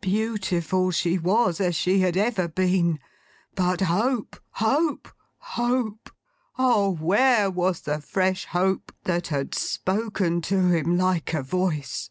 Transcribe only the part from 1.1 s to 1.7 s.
was,